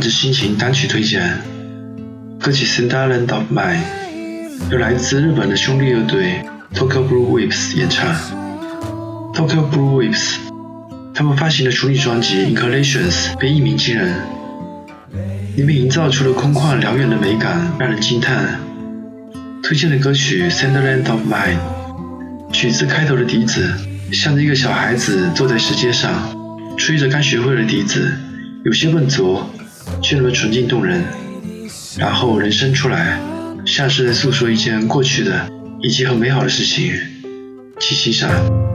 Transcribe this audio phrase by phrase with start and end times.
[0.00, 1.38] 着心情单曲推荐。
[2.38, 3.80] 歌曲《Cinderland of Mine》
[4.70, 8.14] 由来自日本的兄弟乐队 Tokyo Blue Waves 演唱。
[9.32, 10.36] Tokyo Blue Waves，
[11.14, 14.14] 他们发行的处女专辑《Inclinations》被一鸣惊人，
[15.56, 18.60] 里面营造出了空旷辽远的美感，让人惊叹。
[19.62, 21.56] 推荐的歌曲《Cinderland of Mine》，
[22.52, 23.68] 曲子开头的笛子
[24.12, 26.12] 像一个小孩子坐在石阶上，
[26.76, 28.12] 吹着刚学会的笛子，
[28.66, 29.48] 有些笨拙，
[30.02, 31.04] 却那么纯净动人。
[31.96, 33.16] 然后人生出来，
[33.64, 35.48] 像是在诉说一件过去的
[35.80, 36.92] 以及很美好的事情，
[37.78, 38.65] 请欣赏。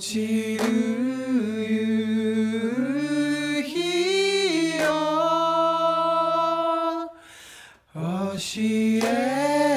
[0.00, 0.64] ちる
[1.68, 4.84] 夕日よ
[7.92, 8.32] 教
[9.06, 9.69] え